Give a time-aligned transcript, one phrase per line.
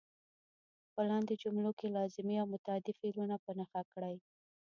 [0.93, 4.15] په لاندې جملو کې لازمي او متعدي فعلونه په نښه کړئ.